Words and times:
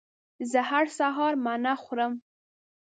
زه 0.51 0.59
هر 0.69 0.85
سهار 0.97 1.33
مڼه 1.45 1.73
خورم 1.83 2.13